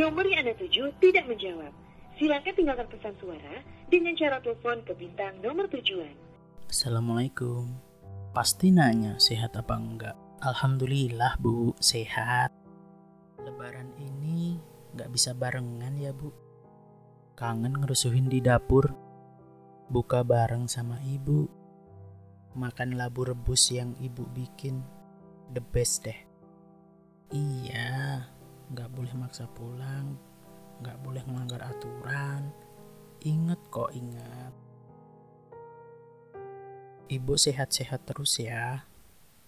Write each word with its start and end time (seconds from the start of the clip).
Nomor 0.00 0.24
yang 0.24 0.48
Anda 0.48 0.56
tuju 0.56 0.96
tidak 0.96 1.28
menjawab. 1.28 1.76
Silakan 2.16 2.56
tinggalkan 2.56 2.88
pesan 2.88 3.12
suara 3.20 3.60
dengan 3.92 4.16
cara 4.16 4.40
telepon 4.40 4.80
ke 4.88 4.96
bintang 4.96 5.36
nomor 5.44 5.68
tujuan. 5.68 6.16
Assalamualaikum. 6.72 7.68
Pasti 8.32 8.72
nanya 8.72 9.20
sehat 9.20 9.60
apa 9.60 9.76
enggak? 9.76 10.16
Alhamdulillah 10.40 11.36
bu, 11.36 11.76
sehat. 11.84 12.48
Lebaran 13.44 13.92
ini 14.00 14.56
nggak 14.96 15.12
bisa 15.12 15.36
barengan 15.36 15.92
ya 16.00 16.16
bu. 16.16 16.32
Kangen 17.36 17.76
ngerusuhin 17.76 18.32
di 18.32 18.40
dapur. 18.40 18.88
Buka 19.92 20.24
bareng 20.24 20.64
sama 20.64 20.96
ibu. 21.04 21.44
Makan 22.56 22.96
labu 22.96 23.28
rebus 23.28 23.68
yang 23.68 23.92
ibu 24.00 24.24
bikin. 24.32 24.80
The 25.52 25.60
best 25.60 26.08
deh. 26.08 26.16
Iya, 27.36 27.89
boleh 29.10 29.26
maksa 29.26 29.50
pulang. 29.58 30.14
Nggak 30.78 30.98
boleh 31.02 31.22
melanggar 31.26 31.58
aturan. 31.66 32.54
Ingat 33.26 33.58
kok 33.66 33.90
ingat. 33.90 34.54
Ibu 37.10 37.34
sehat-sehat 37.34 38.06
terus 38.06 38.38
ya. 38.38 38.86